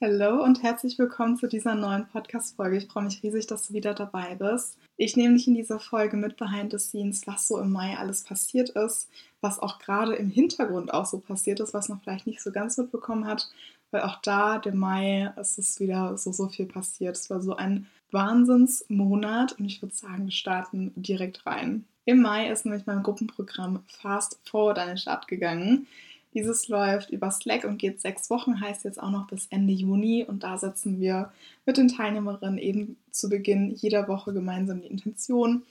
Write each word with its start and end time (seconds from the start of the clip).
Hallo 0.00 0.44
und 0.44 0.62
herzlich 0.62 0.96
willkommen 0.96 1.36
zu 1.36 1.48
dieser 1.48 1.74
neuen 1.74 2.06
Podcast-Folge. 2.06 2.76
Ich 2.76 2.86
freue 2.86 3.02
mich 3.02 3.20
riesig, 3.24 3.48
dass 3.48 3.66
du 3.66 3.74
wieder 3.74 3.94
dabei 3.94 4.36
bist. 4.36 4.78
Ich 4.96 5.16
nehme 5.16 5.34
dich 5.34 5.48
in 5.48 5.56
dieser 5.56 5.80
Folge 5.80 6.16
mit 6.16 6.36
behind 6.36 6.70
the 6.70 6.78
scenes, 6.78 7.26
was 7.26 7.48
so 7.48 7.58
im 7.58 7.72
Mai 7.72 7.96
alles 7.98 8.22
passiert 8.22 8.68
ist, 8.70 9.10
was 9.40 9.58
auch 9.58 9.80
gerade 9.80 10.14
im 10.14 10.30
Hintergrund 10.30 10.94
auch 10.94 11.04
so 11.04 11.18
passiert 11.18 11.58
ist, 11.58 11.74
was 11.74 11.88
man 11.88 12.00
vielleicht 12.00 12.28
nicht 12.28 12.40
so 12.40 12.52
ganz 12.52 12.78
mitbekommen 12.78 13.26
hat, 13.26 13.50
weil 13.90 14.02
auch 14.02 14.20
da, 14.22 14.58
der 14.58 14.76
Mai, 14.76 15.32
es 15.34 15.58
ist 15.58 15.80
wieder 15.80 16.16
so, 16.16 16.30
so 16.30 16.48
viel 16.48 16.66
passiert. 16.66 17.16
Es 17.16 17.28
war 17.28 17.42
so 17.42 17.56
ein 17.56 17.88
Wahnsinnsmonat 18.12 19.58
und 19.58 19.64
ich 19.64 19.82
würde 19.82 19.96
sagen, 19.96 20.26
wir 20.26 20.30
starten 20.30 20.92
direkt 20.94 21.44
rein. 21.44 21.86
Im 22.04 22.22
Mai 22.22 22.48
ist 22.52 22.64
nämlich 22.64 22.86
mein 22.86 23.02
Gruppenprogramm 23.02 23.82
Fast 23.88 24.38
Forward 24.44 24.78
an 24.78 24.88
den 24.88 24.96
Start 24.96 25.26
gegangen. 25.26 25.88
Dieses 26.34 26.68
läuft 26.68 27.10
über 27.10 27.30
Slack 27.30 27.64
und 27.64 27.78
geht 27.78 28.00
sechs 28.00 28.30
Wochen, 28.30 28.60
heißt 28.60 28.84
jetzt 28.84 29.02
auch 29.02 29.10
noch 29.10 29.26
bis 29.26 29.46
Ende 29.46 29.72
Juni. 29.72 30.24
Und 30.24 30.42
da 30.42 30.58
setzen 30.58 31.00
wir 31.00 31.32
mit 31.66 31.76
den 31.76 31.88
Teilnehmerinnen 31.88 32.58
eben 32.58 32.96
zu 33.10 33.28
Beginn 33.28 33.74
jeder 33.74 34.08
Woche 34.08 34.32
gemeinsam 34.32 34.82
die 34.82 34.88
Intention 34.88 35.62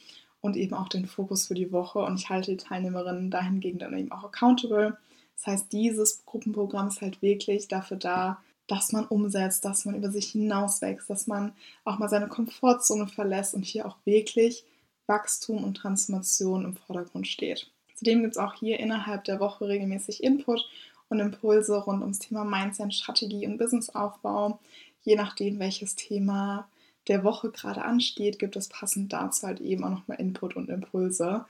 und 0.41 0.55
eben 0.57 0.73
auch 0.73 0.89
den 0.89 1.05
Fokus 1.05 1.47
für 1.47 1.53
die 1.53 1.71
Woche. 1.71 1.99
Und 1.99 2.19
ich 2.19 2.29
halte 2.29 2.51
die 2.51 2.57
Teilnehmerinnen 2.57 3.31
dahingegen 3.31 3.79
dann 3.79 3.97
eben 3.97 4.11
auch 4.11 4.23
accountable. 4.23 4.97
Das 5.35 5.47
heißt, 5.47 5.71
dieses 5.71 6.25
Gruppenprogramm 6.25 6.87
ist 6.87 7.01
halt 7.01 7.21
wirklich 7.21 7.67
dafür 7.67 7.97
da, 7.97 8.41
dass 8.67 8.91
man 8.91 9.05
umsetzt, 9.05 9.63
dass 9.65 9.85
man 9.85 9.95
über 9.95 10.11
sich 10.11 10.31
hinauswächst, 10.31 11.09
dass 11.09 11.27
man 11.27 11.53
auch 11.85 11.99
mal 11.99 12.09
seine 12.09 12.27
Komfortzone 12.27 13.07
verlässt 13.07 13.53
und 13.53 13.63
hier 13.63 13.85
auch 13.85 13.97
wirklich 14.03 14.65
Wachstum 15.07 15.63
und 15.63 15.75
Transformation 15.75 16.65
im 16.65 16.75
Vordergrund 16.75 17.27
steht. 17.27 17.71
Zudem 17.97 18.21
gibt 18.21 18.33
es 18.33 18.37
auch 18.37 18.53
hier 18.53 18.79
innerhalb 18.79 19.23
der 19.23 19.39
Woche 19.39 19.67
regelmäßig 19.67 20.23
Input 20.23 20.69
und 21.09 21.19
Impulse 21.19 21.75
rund 21.77 22.01
ums 22.01 22.19
Thema 22.19 22.43
Mindset, 22.43 22.93
Strategie 22.93 23.47
und 23.47 23.57
Businessaufbau. 23.57 24.59
Je 25.01 25.15
nachdem, 25.15 25.57
welches 25.57 25.95
Thema 25.95 26.67
der 27.07 27.23
Woche 27.23 27.49
gerade 27.49 27.83
ansteht, 27.83 28.37
gibt 28.37 28.55
es 28.55 28.67
passend 28.67 29.13
dazu 29.13 29.47
halt 29.47 29.61
eben 29.61 29.83
auch 29.83 29.89
nochmal 29.89 30.19
Input 30.19 30.55
und 30.55 30.69
Impulse. 30.69 31.45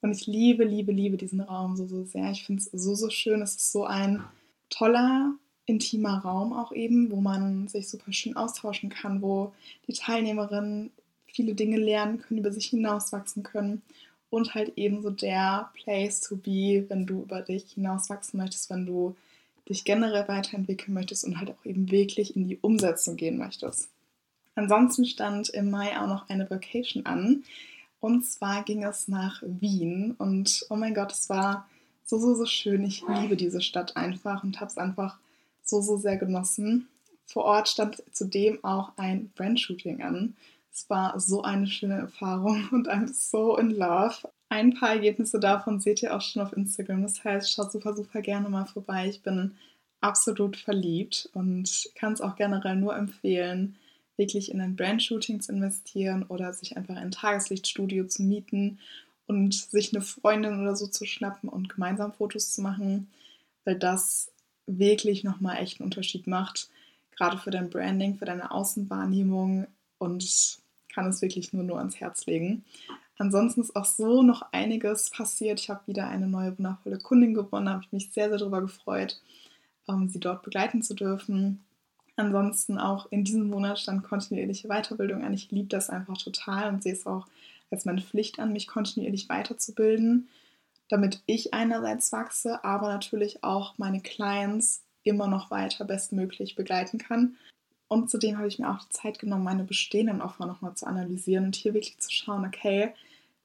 Und 0.00 0.10
ich 0.10 0.26
liebe, 0.26 0.64
liebe, 0.64 0.90
liebe 0.90 1.16
diesen 1.16 1.40
Raum 1.40 1.76
so, 1.76 1.86
so 1.86 2.02
sehr. 2.02 2.32
Ich 2.32 2.44
finde 2.44 2.62
es 2.62 2.70
so, 2.72 2.96
so 2.96 3.08
schön. 3.08 3.40
Es 3.40 3.54
ist 3.54 3.70
so 3.70 3.84
ein 3.84 4.24
toller, 4.70 5.34
intimer 5.66 6.18
Raum 6.18 6.52
auch 6.52 6.72
eben, 6.72 7.12
wo 7.12 7.20
man 7.20 7.68
sich 7.68 7.88
super 7.88 8.12
schön 8.12 8.34
austauschen 8.34 8.90
kann, 8.90 9.22
wo 9.22 9.52
die 9.86 9.92
Teilnehmerinnen 9.92 10.90
viele 11.26 11.54
Dinge 11.54 11.76
lernen 11.76 12.18
können, 12.18 12.40
über 12.40 12.50
sich 12.50 12.66
hinauswachsen 12.66 13.44
können 13.44 13.82
und 14.32 14.54
halt 14.54 14.72
eben 14.76 15.02
so 15.02 15.10
der 15.10 15.70
Place 15.74 16.22
to 16.22 16.36
be, 16.36 16.86
wenn 16.88 17.04
du 17.06 17.22
über 17.22 17.42
dich 17.42 17.72
hinauswachsen 17.72 18.40
möchtest, 18.40 18.70
wenn 18.70 18.86
du 18.86 19.14
dich 19.68 19.84
generell 19.84 20.26
weiterentwickeln 20.26 20.94
möchtest 20.94 21.24
und 21.24 21.38
halt 21.38 21.50
auch 21.50 21.64
eben 21.66 21.90
wirklich 21.90 22.34
in 22.34 22.48
die 22.48 22.58
Umsetzung 22.62 23.16
gehen 23.16 23.36
möchtest. 23.36 23.90
Ansonsten 24.54 25.04
stand 25.04 25.50
im 25.50 25.70
Mai 25.70 26.00
auch 26.00 26.06
noch 26.06 26.28
eine 26.30 26.48
Vacation 26.48 27.04
an. 27.04 27.44
Und 28.00 28.24
zwar 28.24 28.64
ging 28.64 28.84
es 28.84 29.06
nach 29.06 29.42
Wien. 29.44 30.14
Und 30.16 30.64
oh 30.70 30.76
mein 30.76 30.94
Gott, 30.94 31.12
es 31.12 31.28
war 31.28 31.68
so, 32.04 32.18
so, 32.18 32.34
so 32.34 32.46
schön. 32.46 32.84
Ich 32.84 33.04
liebe 33.06 33.36
diese 33.36 33.60
Stadt 33.60 33.96
einfach 33.96 34.42
und 34.42 34.60
habe 34.60 34.70
es 34.70 34.78
einfach 34.78 35.18
so, 35.62 35.82
so 35.82 35.98
sehr 35.98 36.16
genossen. 36.16 36.88
Vor 37.26 37.44
Ort 37.44 37.68
stand 37.68 38.02
zudem 38.12 38.64
auch 38.64 38.92
ein 38.96 39.30
Brandshooting 39.36 40.02
an. 40.02 40.34
Es 40.72 40.88
war 40.88 41.20
so 41.20 41.42
eine 41.42 41.66
schöne 41.66 41.98
Erfahrung 41.98 42.68
und 42.72 42.88
I'm 42.88 43.12
so 43.12 43.56
in 43.58 43.70
love. 43.70 44.16
Ein 44.48 44.74
paar 44.74 44.90
Ergebnisse 44.90 45.38
davon 45.38 45.80
seht 45.80 46.02
ihr 46.02 46.14
auch 46.14 46.20
schon 46.20 46.42
auf 46.42 46.52
Instagram. 46.52 47.02
Das 47.02 47.22
heißt, 47.22 47.52
schaut 47.52 47.72
super, 47.72 47.94
super 47.94 48.22
gerne 48.22 48.48
mal 48.48 48.66
vorbei. 48.66 49.08
Ich 49.08 49.22
bin 49.22 49.52
absolut 50.00 50.56
verliebt 50.56 51.30
und 51.34 51.90
kann 51.94 52.12
es 52.12 52.20
auch 52.20 52.36
generell 52.36 52.76
nur 52.76 52.96
empfehlen, 52.96 53.76
wirklich 54.16 54.50
in 54.50 54.60
ein 54.60 54.76
Brandshooting 54.76 55.40
zu 55.40 55.52
investieren 55.52 56.24
oder 56.24 56.52
sich 56.52 56.76
einfach 56.76 56.96
ein 56.96 57.12
Tageslichtstudio 57.12 58.06
zu 58.06 58.22
mieten 58.22 58.78
und 59.26 59.54
sich 59.54 59.94
eine 59.94 60.02
Freundin 60.02 60.60
oder 60.60 60.76
so 60.76 60.86
zu 60.86 61.06
schnappen 61.06 61.48
und 61.48 61.68
gemeinsam 61.68 62.12
Fotos 62.12 62.52
zu 62.52 62.60
machen, 62.62 63.10
weil 63.64 63.78
das 63.78 64.30
wirklich 64.66 65.24
nochmal 65.24 65.58
echt 65.58 65.80
einen 65.80 65.86
Unterschied 65.86 66.26
macht, 66.26 66.68
gerade 67.16 67.38
für 67.38 67.50
dein 67.50 67.70
Branding, 67.70 68.16
für 68.16 68.24
deine 68.24 68.50
Außenwahrnehmung 68.50 69.66
und 69.98 70.61
kann 70.92 71.06
es 71.06 71.22
wirklich 71.22 71.52
nur, 71.52 71.64
nur 71.64 71.78
ans 71.78 72.00
Herz 72.00 72.26
legen. 72.26 72.64
Ansonsten 73.18 73.60
ist 73.60 73.76
auch 73.76 73.84
so 73.84 74.22
noch 74.22 74.42
einiges 74.52 75.10
passiert. 75.10 75.60
Ich 75.60 75.70
habe 75.70 75.86
wieder 75.86 76.08
eine 76.08 76.26
neue 76.26 76.56
wundervolle 76.58 76.98
Kundin 76.98 77.34
gewonnen, 77.34 77.68
habe 77.68 77.82
ich 77.84 77.92
mich 77.92 78.12
sehr, 78.12 78.28
sehr 78.28 78.38
darüber 78.38 78.60
gefreut, 78.60 79.20
ähm, 79.88 80.08
sie 80.08 80.20
dort 80.20 80.42
begleiten 80.42 80.82
zu 80.82 80.94
dürfen. 80.94 81.64
Ansonsten 82.16 82.78
auch 82.78 83.06
in 83.10 83.24
diesem 83.24 83.48
Monat 83.48 83.78
stand 83.78 84.04
kontinuierliche 84.04 84.68
Weiterbildung 84.68 85.24
an. 85.24 85.32
Ich 85.32 85.50
liebe 85.50 85.68
das 85.68 85.88
einfach 85.88 86.18
total 86.18 86.68
und 86.68 86.82
sehe 86.82 86.92
es 86.92 87.06
auch 87.06 87.26
als 87.70 87.84
meine 87.84 88.02
Pflicht 88.02 88.38
an, 88.38 88.52
mich 88.52 88.66
kontinuierlich 88.66 89.28
weiterzubilden, 89.28 90.28
damit 90.88 91.22
ich 91.26 91.54
einerseits 91.54 92.12
wachse, 92.12 92.64
aber 92.64 92.88
natürlich 92.88 93.42
auch 93.42 93.78
meine 93.78 94.00
Clients 94.00 94.82
immer 95.04 95.26
noch 95.26 95.50
weiter 95.50 95.84
bestmöglich 95.84 96.54
begleiten 96.54 96.98
kann. 96.98 97.36
Und 97.92 98.08
zudem 98.08 98.38
habe 98.38 98.48
ich 98.48 98.58
mir 98.58 98.70
auch 98.70 98.78
die 98.78 98.88
Zeit 98.88 99.18
genommen, 99.18 99.44
meine 99.44 99.64
bestehenden 99.64 100.22
Offer 100.22 100.46
nochmal 100.46 100.74
zu 100.74 100.86
analysieren 100.86 101.44
und 101.44 101.56
hier 101.56 101.74
wirklich 101.74 101.98
zu 101.98 102.10
schauen, 102.10 102.46
okay, 102.46 102.94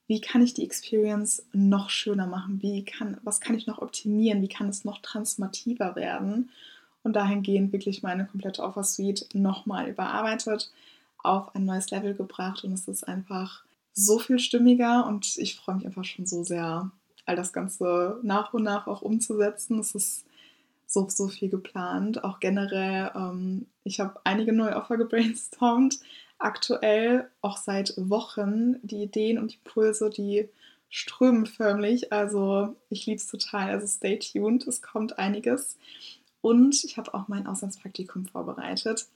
wie 0.06 0.22
kann 0.22 0.40
ich 0.40 0.54
die 0.54 0.64
Experience 0.64 1.44
noch 1.52 1.90
schöner 1.90 2.26
machen? 2.26 2.62
Wie 2.62 2.82
kann, 2.82 3.18
was 3.24 3.40
kann 3.40 3.56
ich 3.56 3.66
noch 3.66 3.82
optimieren? 3.82 4.40
Wie 4.40 4.48
kann 4.48 4.70
es 4.70 4.86
noch 4.86 5.02
transformativer 5.02 5.96
werden? 5.96 6.48
Und 7.02 7.12
dahingehend 7.12 7.74
wirklich 7.74 8.02
meine 8.02 8.24
komplette 8.24 8.62
Offer 8.62 8.84
Suite 8.84 9.28
nochmal 9.34 9.90
überarbeitet, 9.90 10.72
auf 11.18 11.54
ein 11.54 11.66
neues 11.66 11.90
Level 11.90 12.14
gebracht 12.14 12.64
und 12.64 12.72
es 12.72 12.88
ist 12.88 13.06
einfach 13.06 13.64
so 13.92 14.18
viel 14.18 14.38
stimmiger 14.38 15.06
und 15.06 15.36
ich 15.36 15.56
freue 15.56 15.74
mich 15.74 15.84
einfach 15.84 16.04
schon 16.04 16.24
so 16.24 16.42
sehr, 16.42 16.90
all 17.26 17.36
das 17.36 17.52
Ganze 17.52 18.18
nach 18.22 18.54
und 18.54 18.62
nach 18.62 18.86
auch 18.86 19.02
umzusetzen. 19.02 19.78
Es 19.78 19.94
ist 19.94 20.24
so, 20.88 21.06
so 21.08 21.28
viel 21.28 21.50
geplant. 21.50 22.24
Auch 22.24 22.40
generell, 22.40 23.12
ähm, 23.14 23.66
ich 23.84 24.00
habe 24.00 24.20
einige 24.24 24.52
neue 24.52 24.74
Offer 24.74 24.96
gebrainstormt. 24.96 26.00
Aktuell 26.38 27.28
auch 27.42 27.58
seit 27.58 27.94
Wochen 27.96 28.76
die 28.82 29.02
Ideen 29.02 29.38
und 29.38 29.54
Impulse, 29.54 30.08
die 30.08 30.48
strömen 30.88 31.46
förmlich. 31.46 32.12
Also 32.12 32.74
ich 32.88 33.04
liebe 33.06 33.18
es 33.18 33.26
total. 33.26 33.70
Also 33.70 33.86
stay 33.86 34.18
tuned, 34.18 34.66
es 34.66 34.80
kommt 34.80 35.18
einiges. 35.18 35.76
Und 36.40 36.82
ich 36.84 36.96
habe 36.96 37.12
auch 37.12 37.28
mein 37.28 37.46
Auslandspraktikum 37.46 38.24
vorbereitet. 38.26 39.06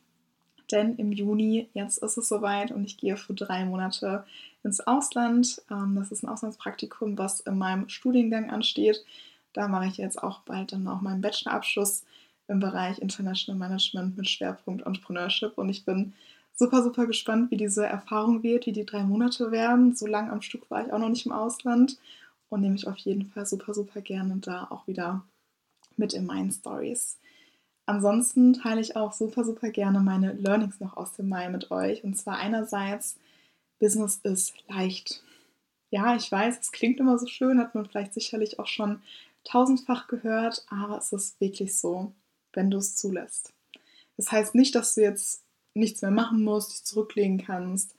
Denn 0.71 0.97
im 0.97 1.13
Juni, 1.13 1.69
jetzt 1.73 1.99
ist 1.99 2.19
es 2.19 2.29
soweit 2.29 2.71
und 2.71 2.85
ich 2.85 2.99
gehe 2.99 3.17
für 3.17 3.35
drei 3.35 3.65
Monate 3.65 4.25
ins 4.63 4.81
Ausland. 4.81 5.63
Ähm, 5.71 5.95
das 5.97 6.13
ist 6.13 6.23
ein 6.23 6.29
Auslandspraktikum, 6.29 7.17
was 7.17 7.41
in 7.41 7.57
meinem 7.57 7.89
Studiengang 7.89 8.51
ansteht. 8.51 9.05
Da 9.53 9.69
mache 9.69 9.87
ich 9.87 9.97
jetzt 9.97 10.23
auch 10.23 10.41
bald 10.41 10.73
dann 10.73 10.87
auch 10.89 11.01
meinen 11.01 11.21
Bachelorabschluss 11.21 12.05
im 12.49 12.61
Bereich 12.61 12.99
International 12.99 13.59
Management 13.59 14.17
mit 14.17 14.29
Schwerpunkt 14.29 14.87
Entrepreneurship 14.87 15.57
und 15.57 15.69
ich 15.69 15.85
bin 15.85 16.13
super, 16.55 16.83
super 16.83 17.07
gespannt, 17.07 17.51
wie 17.51 17.57
diese 17.57 17.87
Erfahrung 17.87 18.43
wird, 18.43 18.67
wie 18.67 18.73
die 18.73 18.87
drei 18.87 19.03
Monate 19.03 19.51
werden. 19.51 19.95
So 19.95 20.07
lange 20.07 20.31
am 20.33 20.43
Stück 20.43 20.71
war 20.71 20.87
ich 20.87 20.93
auch 20.93 20.99
noch 20.99 21.09
nicht 21.09 21.27
im 21.27 21.33
Ausland 21.33 21.99
und 22.49 22.61
nehme 22.61 22.77
ich 22.77 22.87
auf 22.87 22.99
jeden 22.99 23.27
Fall 23.27 23.47
super, 23.47 23.75
super 23.75 24.01
gerne 24.01 24.37
da 24.37 24.67
auch 24.71 24.87
wieder 24.87 25.25
mit 25.97 26.13
in 26.13 26.27
meinen 26.27 26.51
Stories. 26.51 27.19
Ansonsten 27.87 28.53
teile 28.53 28.81
ich 28.81 28.97
auch 28.97 29.13
super, 29.13 29.45
super 29.45 29.71
gerne 29.71 30.01
meine 30.01 30.33
Learnings 30.33 30.79
noch 30.81 30.97
aus 30.97 31.15
dem 31.15 31.29
Mai 31.29 31.49
mit 31.49 31.71
euch. 31.71 32.05
Und 32.05 32.17
zwar 32.17 32.37
einerseits, 32.37 33.17
Business 33.81 34.21
ist 34.23 34.55
leicht. 34.69 35.23
Ja, 35.91 36.15
ich 36.15 36.31
weiß, 36.31 36.59
es 36.61 36.73
klingt 36.73 37.01
immer 37.01 37.19
so 37.19 37.27
schön, 37.27 37.59
hat 37.59 37.75
man 37.75 37.87
vielleicht 37.87 38.15
sicherlich 38.15 38.59
auch 38.61 38.69
schon 38.69 39.03
tausendfach 39.45 40.09
gehört, 40.09 40.65
aber 40.69 40.99
es 40.99 41.13
ist 41.13 41.41
wirklich 41.41 41.77
so, 41.77 42.13
wenn 42.53 42.71
du 42.71 42.79
es 42.79 42.97
zulässt. 42.97 43.53
Das 44.17 44.31
heißt 44.31 44.55
nicht, 44.55 44.75
dass 44.75 44.95
du 44.95 45.03
jetzt 45.03 45.43
nichts 45.75 46.03
mehr 46.03 46.11
machen 46.11 46.45
musst, 46.45 46.73
dich 46.73 46.85
zurücklegen 46.85 47.39
kannst, 47.39 47.95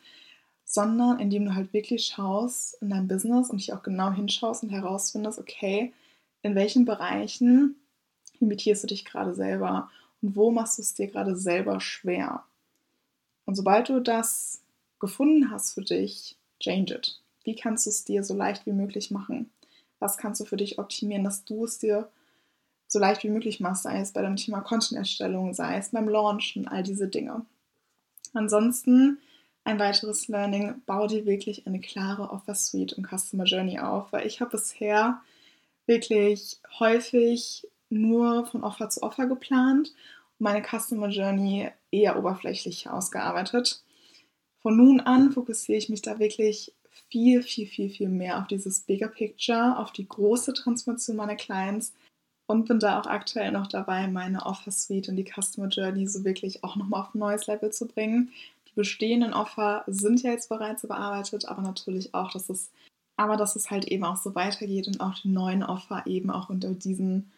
sondern 0.63 1.19
indem 1.19 1.45
du 1.45 1.55
halt 1.55 1.73
wirklich 1.73 2.05
schaust 2.05 2.75
in 2.81 2.89
dein 2.89 3.07
Business 3.07 3.49
und 3.49 3.57
dich 3.57 3.73
auch 3.73 3.83
genau 3.83 4.11
hinschaust 4.11 4.63
und 4.63 4.69
herausfindest, 4.69 5.39
okay, 5.39 5.93
in 6.41 6.55
welchen 6.55 6.85
Bereichen 6.85 7.75
limitierst 8.39 8.83
du 8.83 8.87
dich 8.87 9.05
gerade 9.05 9.33
selber 9.33 9.89
und 10.21 10.35
wo 10.35 10.51
machst 10.51 10.77
du 10.77 10.81
es 10.81 10.93
dir 10.93 11.07
gerade 11.07 11.35
selber 11.35 11.79
schwer. 11.79 12.43
Und 13.45 13.55
sobald 13.55 13.89
du 13.89 13.99
das 13.99 14.61
gefunden 14.99 15.51
hast 15.51 15.73
für 15.73 15.81
dich, 15.81 16.37
change 16.59 16.95
it. 16.95 17.19
Wie 17.43 17.55
kannst 17.55 17.85
du 17.85 17.89
es 17.89 18.05
dir 18.05 18.23
so 18.23 18.33
leicht 18.33 18.65
wie 18.65 18.71
möglich 18.71 19.11
machen? 19.11 19.49
Was 20.03 20.17
kannst 20.17 20.41
du 20.41 20.45
für 20.45 20.57
dich 20.57 20.77
optimieren, 20.77 21.23
dass 21.23 21.45
du 21.45 21.65
es 21.65 21.79
dir 21.79 22.09
so 22.87 22.99
leicht 22.99 23.23
wie 23.23 23.29
möglich 23.29 23.59
machst, 23.59 23.83
sei 23.83 23.99
es 23.99 24.11
bei 24.11 24.21
dem 24.21 24.35
Thema 24.35 24.61
Content-Erstellung, 24.61 25.53
sei 25.53 25.77
es 25.77 25.89
beim 25.89 26.07
Launchen, 26.07 26.67
all 26.67 26.83
diese 26.83 27.07
Dinge. 27.07 27.45
Ansonsten 28.33 29.17
ein 29.63 29.79
weiteres 29.79 30.27
Learning, 30.27 30.81
bau 30.85 31.07
dir 31.07 31.25
wirklich 31.25 31.65
eine 31.65 31.79
klare 31.79 32.29
Offer 32.29 32.53
Suite 32.53 32.93
und 32.93 33.07
Customer 33.07 33.45
Journey 33.45 33.79
auf, 33.79 34.11
weil 34.11 34.27
ich 34.27 34.41
habe 34.41 34.51
bisher 34.51 35.21
wirklich 35.87 36.59
häufig 36.79 37.67
nur 37.89 38.45
von 38.45 38.63
Offer 38.63 38.89
zu 38.89 39.01
Offer 39.01 39.25
geplant 39.25 39.93
meine 40.43 40.63
Customer 40.63 41.09
Journey 41.09 41.69
eher 41.89 42.17
oberflächlich 42.17 42.89
ausgearbeitet. 42.89 43.83
Von 44.61 44.77
nun 44.77 44.99
an 44.99 45.31
fokussiere 45.31 45.77
ich 45.77 45.89
mich 45.89 46.01
da 46.01 46.19
wirklich 46.19 46.73
viel, 47.09 47.43
viel, 47.43 47.67
viel, 47.67 47.89
viel 47.89 48.09
mehr 48.09 48.39
auf 48.39 48.47
dieses 48.47 48.81
Bigger 48.81 49.07
Picture, 49.07 49.77
auf 49.77 49.91
die 49.91 50.07
große 50.07 50.53
Transformation 50.53 51.15
meiner 51.15 51.35
Clients 51.35 51.93
und 52.47 52.67
bin 52.67 52.79
da 52.79 52.99
auch 52.99 53.07
aktuell 53.07 53.51
noch 53.51 53.67
dabei, 53.67 54.07
meine 54.07 54.45
Offer 54.45 54.71
Suite 54.71 55.09
und 55.09 55.15
die 55.15 55.25
Customer 55.25 55.67
Journey 55.67 56.07
so 56.07 56.23
wirklich 56.23 56.63
auch 56.63 56.75
nochmal 56.75 57.01
auf 57.01 57.15
ein 57.15 57.19
neues 57.19 57.47
Level 57.47 57.71
zu 57.71 57.87
bringen. 57.87 58.31
Die 58.67 58.73
bestehenden 58.75 59.33
Offer 59.33 59.83
sind 59.87 60.21
ja 60.23 60.31
jetzt 60.31 60.49
bereits 60.49 60.83
überarbeitet, 60.83 61.45
aber 61.45 61.61
natürlich 61.61 62.13
auch, 62.13 62.31
dass 62.31 62.49
es, 62.49 62.71
aber 63.17 63.37
dass 63.37 63.55
es 63.55 63.71
halt 63.71 63.85
eben 63.85 64.03
auch 64.03 64.17
so 64.17 64.35
weitergeht 64.35 64.87
und 64.87 64.99
auch 64.99 65.15
die 65.15 65.29
neuen 65.29 65.63
Offer 65.63 66.05
eben 66.05 66.29
auch 66.29 66.49
unter 66.49 66.73
diesen, 66.73 67.31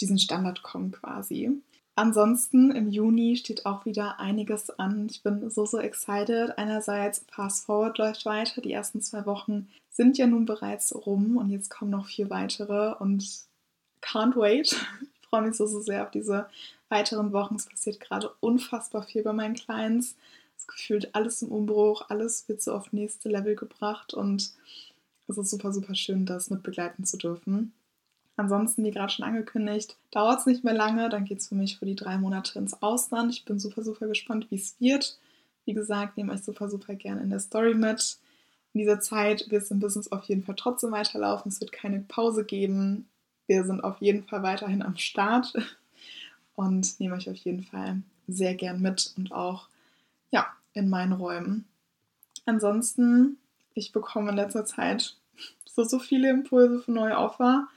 diesen 0.00 0.18
Standard 0.18 0.62
kommen 0.62 0.92
quasi. 0.92 1.60
Ansonsten 1.94 2.70
im 2.70 2.90
Juni 2.90 3.36
steht 3.36 3.66
auch 3.66 3.84
wieder 3.84 4.18
einiges 4.18 4.70
an. 4.70 5.08
Ich 5.10 5.22
bin 5.22 5.50
so, 5.50 5.66
so 5.66 5.78
excited. 5.78 6.56
Einerseits 6.56 7.24
Fast 7.30 7.66
Forward 7.66 7.98
läuft 7.98 8.24
weiter. 8.24 8.62
Die 8.62 8.72
ersten 8.72 9.02
zwei 9.02 9.26
Wochen 9.26 9.68
sind 9.90 10.16
ja 10.16 10.26
nun 10.26 10.46
bereits 10.46 10.94
rum 10.94 11.36
und 11.36 11.50
jetzt 11.50 11.68
kommen 11.68 11.90
noch 11.90 12.06
vier 12.06 12.30
weitere 12.30 12.94
und 12.94 13.44
can't 14.00 14.36
wait. 14.36 14.74
Ich 15.20 15.28
freue 15.28 15.48
mich 15.48 15.56
so, 15.56 15.66
so 15.66 15.80
sehr 15.80 16.02
auf 16.02 16.10
diese 16.10 16.46
weiteren 16.90 17.32
Wochen. 17.32 17.56
Es 17.56 17.66
passiert 17.66 18.00
gerade 18.00 18.30
unfassbar 18.40 19.02
viel 19.02 19.22
bei 19.22 19.32
meinen 19.32 19.54
Clients. 19.54 20.14
Es 20.58 20.66
gefühlt 20.66 21.14
alles 21.14 21.40
im 21.42 21.50
Umbruch, 21.50 22.04
alles 22.10 22.48
wird 22.48 22.60
so 22.60 22.74
auf 22.74 22.92
nächste 22.92 23.30
Level 23.30 23.56
gebracht 23.56 24.12
und 24.12 24.52
es 25.26 25.38
ist 25.38 25.50
super, 25.50 25.72
super 25.72 25.94
schön, 25.94 26.26
das 26.26 26.50
mit 26.50 26.62
begleiten 26.62 27.04
zu 27.04 27.16
dürfen. 27.16 27.72
Ansonsten, 28.36 28.84
wie 28.84 28.90
gerade 28.90 29.12
schon 29.12 29.24
angekündigt, 29.24 29.96
dauert 30.10 30.40
es 30.40 30.46
nicht 30.46 30.64
mehr 30.64 30.74
lange. 30.74 31.08
Dann 31.08 31.24
geht 31.24 31.38
es 31.38 31.48
für 31.48 31.54
mich 31.54 31.78
für 31.78 31.86
die 31.86 31.96
drei 31.96 32.16
Monate 32.16 32.58
ins 32.58 32.82
Ausland. 32.82 33.32
Ich 33.32 33.44
bin 33.44 33.58
super, 33.58 33.82
super 33.82 34.06
gespannt, 34.06 34.46
wie 34.50 34.56
es 34.56 34.76
wird. 34.80 35.18
Wie 35.64 35.74
gesagt, 35.74 36.16
nehme 36.16 36.32
euch 36.32 36.42
super, 36.42 36.68
super 36.68 36.94
gerne 36.94 37.20
in 37.20 37.30
der 37.30 37.40
Story 37.40 37.74
mit. 37.74 38.18
In 38.72 38.80
dieser 38.80 39.00
Zeit 39.00 39.50
wird 39.50 39.62
es 39.62 39.70
im 39.70 39.80
Business 39.80 40.10
auf 40.10 40.24
jeden 40.24 40.42
Fall 40.42 40.56
trotzdem 40.56 40.92
weiterlaufen. 40.92 41.50
Es 41.50 41.60
wird 41.60 41.72
keine 41.72 42.00
Pause 42.00 42.44
geben. 42.44 43.06
Wir 43.46 43.64
sind 43.64 43.84
auf 43.84 44.00
jeden 44.00 44.24
Fall 44.24 44.42
weiterhin 44.42 44.82
am 44.82 44.96
Start 44.96 45.52
und 46.54 46.98
nehme 46.98 47.16
euch 47.16 47.28
auf 47.28 47.36
jeden 47.36 47.64
Fall 47.64 48.00
sehr 48.28 48.54
gern 48.54 48.80
mit 48.80 49.12
und 49.16 49.32
auch 49.32 49.68
ja, 50.30 50.46
in 50.72 50.88
meinen 50.88 51.12
Räumen. 51.12 51.66
Ansonsten, 52.46 53.36
ich 53.74 53.92
bekomme 53.92 54.30
in 54.30 54.36
letzter 54.36 54.64
Zeit 54.64 55.16
so, 55.64 55.84
so 55.84 55.98
viele 55.98 56.30
Impulse 56.30 56.80
für 56.80 56.92
neue 56.92 57.16
Offer. 57.16 57.68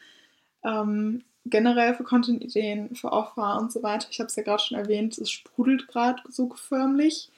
Ähm, 0.66 1.24
generell 1.46 1.94
für 1.94 2.04
Content-Ideen, 2.04 2.96
für 2.96 3.12
Offer 3.12 3.60
und 3.60 3.72
so 3.72 3.84
weiter. 3.84 4.08
Ich 4.10 4.20
habe 4.20 4.28
es 4.28 4.36
ja 4.36 4.44
gerade 4.44 4.64
schon 4.64 4.78
erwähnt, 4.78 5.18
es 5.18 5.30
sprudelt 5.30 5.88
gerade 5.88 6.22
so 6.28 6.50
förmlich 6.56 7.30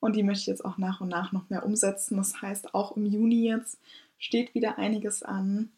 und 0.00 0.14
die 0.14 0.22
möchte 0.22 0.42
ich 0.42 0.46
jetzt 0.48 0.64
auch 0.64 0.76
nach 0.76 1.00
und 1.00 1.08
nach 1.08 1.32
noch 1.32 1.48
mehr 1.48 1.64
umsetzen. 1.64 2.18
Das 2.18 2.42
heißt, 2.42 2.74
auch 2.74 2.96
im 2.96 3.06
Juni 3.06 3.48
jetzt 3.48 3.78
steht 4.18 4.54
wieder 4.54 4.78
einiges 4.78 5.22
an. 5.22 5.70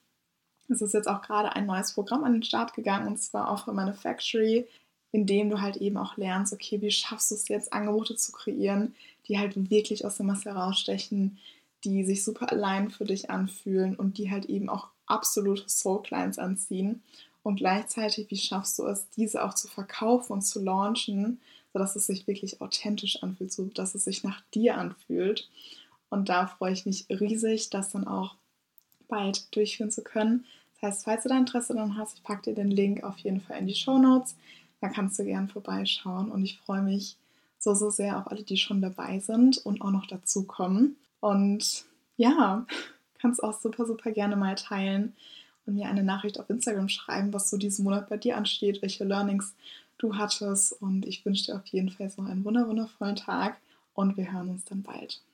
Es 0.68 0.82
ist 0.82 0.94
jetzt 0.94 1.06
auch 1.08 1.22
gerade 1.22 1.54
ein 1.54 1.66
neues 1.66 1.92
Programm 1.94 2.24
an 2.24 2.32
den 2.32 2.42
Start 2.42 2.74
gegangen 2.74 3.06
und 3.06 3.18
zwar 3.18 3.56
für 3.56 3.72
Manufactory, 3.72 4.66
in 5.12 5.26
dem 5.26 5.48
du 5.48 5.60
halt 5.60 5.76
eben 5.76 5.96
auch 5.96 6.16
lernst, 6.16 6.52
okay, 6.52 6.80
wie 6.80 6.90
schaffst 6.90 7.30
du 7.30 7.36
es 7.36 7.46
jetzt, 7.46 7.72
Angebote 7.72 8.16
zu 8.16 8.32
kreieren, 8.32 8.96
die 9.28 9.38
halt 9.38 9.70
wirklich 9.70 10.04
aus 10.04 10.16
der 10.16 10.26
Masse 10.26 10.50
herausstechen, 10.50 11.38
die 11.84 12.04
sich 12.04 12.24
super 12.24 12.50
allein 12.50 12.90
für 12.90 13.04
dich 13.04 13.30
anfühlen 13.30 13.94
und 13.94 14.18
die 14.18 14.30
halt 14.30 14.46
eben 14.46 14.68
auch 14.68 14.88
absolute 15.06 15.68
Soul 15.68 16.02
Clients 16.02 16.38
anziehen. 16.38 17.02
Und 17.42 17.56
gleichzeitig, 17.56 18.30
wie 18.30 18.36
schaffst 18.36 18.78
du 18.78 18.86
es, 18.86 19.08
diese 19.10 19.44
auch 19.44 19.54
zu 19.54 19.68
verkaufen 19.68 20.32
und 20.32 20.42
zu 20.42 20.60
launchen, 20.62 21.40
sodass 21.72 21.94
es 21.94 22.06
sich 22.06 22.26
wirklich 22.26 22.60
authentisch 22.60 23.22
anfühlt, 23.22 23.52
so 23.52 23.66
dass 23.66 23.94
es 23.94 24.04
sich 24.04 24.24
nach 24.24 24.42
dir 24.52 24.78
anfühlt. 24.78 25.48
Und 26.08 26.28
da 26.28 26.46
freue 26.46 26.72
ich 26.72 26.86
mich 26.86 27.06
riesig, 27.08 27.70
das 27.70 27.90
dann 27.90 28.06
auch 28.06 28.34
bald 29.08 29.54
durchführen 29.54 29.90
zu 29.90 30.02
können. 30.02 30.44
Das 30.80 30.90
heißt, 30.90 31.04
falls 31.04 31.22
du 31.22 31.28
da 31.28 31.38
Interesse 31.38 31.74
daran 31.74 31.96
hast, 31.96 32.14
ich 32.14 32.22
packe 32.22 32.42
dir 32.42 32.54
den 32.54 32.70
Link 32.70 33.04
auf 33.04 33.18
jeden 33.18 33.40
Fall 33.40 33.58
in 33.58 33.66
die 33.66 33.74
Show 33.74 33.98
Notes. 33.98 34.36
Da 34.80 34.88
kannst 34.88 35.18
du 35.18 35.24
gerne 35.24 35.48
vorbeischauen 35.48 36.30
und 36.30 36.44
ich 36.44 36.58
freue 36.58 36.82
mich 36.82 37.16
so, 37.58 37.74
so 37.74 37.90
sehr 37.90 38.18
auf 38.18 38.30
alle, 38.30 38.42
die 38.42 38.56
schon 38.56 38.80
dabei 38.80 39.18
sind 39.18 39.58
und 39.58 39.80
auch 39.82 39.90
noch 39.90 40.06
dazukommen. 40.06 40.96
Und 41.20 41.84
ja, 42.16 42.66
kannst 43.18 43.42
auch 43.42 43.58
super, 43.58 43.86
super 43.86 44.10
gerne 44.10 44.36
mal 44.36 44.54
teilen 44.54 45.14
und 45.66 45.74
mir 45.74 45.88
eine 45.88 46.02
Nachricht 46.02 46.38
auf 46.38 46.48
Instagram 46.50 46.88
schreiben, 46.88 47.32
was 47.32 47.50
so 47.50 47.56
diesen 47.56 47.84
Monat 47.84 48.08
bei 48.08 48.16
dir 48.16 48.36
ansteht, 48.36 48.82
welche 48.82 49.04
Learnings 49.04 49.54
du 49.98 50.16
hattest. 50.16 50.72
Und 50.80 51.06
ich 51.06 51.24
wünsche 51.24 51.46
dir 51.46 51.56
auf 51.56 51.66
jeden 51.66 51.90
Fall 51.90 52.10
noch 52.16 52.26
einen 52.26 52.44
wundervollen 52.44 53.16
Tag 53.16 53.58
und 53.94 54.16
wir 54.16 54.32
hören 54.32 54.50
uns 54.50 54.64
dann 54.64 54.82
bald. 54.82 55.20